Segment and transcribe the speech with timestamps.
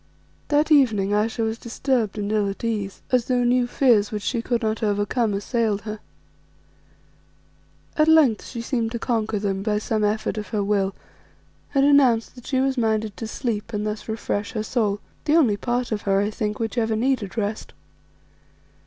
[0.47, 4.41] That evening Ayesha was disturbed and ill at ease, as though new fears which she
[4.41, 5.99] could not overcome assailed her.
[7.95, 10.95] At length she seemed to conquer them by some effort of her will
[11.75, 15.55] and announced that she was minded to sleep and thus refresh her soul; the only
[15.55, 17.71] part of her, I think, which ever needed rest.